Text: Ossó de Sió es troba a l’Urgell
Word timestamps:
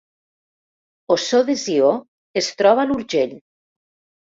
Ossó 1.17 1.43
de 1.51 1.57
Sió 1.67 1.95
es 2.45 2.51
troba 2.59 2.87
a 2.87 2.91
l’Urgell 2.93 3.41